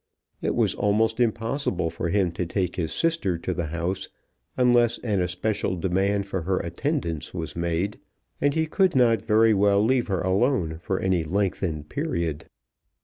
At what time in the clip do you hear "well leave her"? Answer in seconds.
9.53-10.21